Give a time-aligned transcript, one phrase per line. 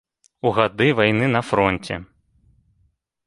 [0.49, 1.95] У гады вайны на фронце.